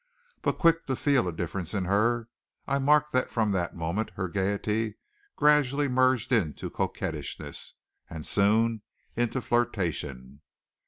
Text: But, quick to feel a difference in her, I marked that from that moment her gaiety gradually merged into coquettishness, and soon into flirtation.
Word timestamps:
But, 0.41 0.57
quick 0.57 0.87
to 0.87 0.95
feel 0.95 1.27
a 1.27 1.31
difference 1.31 1.75
in 1.75 1.85
her, 1.85 2.27
I 2.65 2.79
marked 2.79 3.11
that 3.11 3.29
from 3.29 3.51
that 3.51 3.75
moment 3.75 4.09
her 4.15 4.27
gaiety 4.27 4.95
gradually 5.35 5.87
merged 5.87 6.31
into 6.31 6.71
coquettishness, 6.71 7.75
and 8.09 8.25
soon 8.25 8.81
into 9.15 9.41
flirtation. 9.41 10.41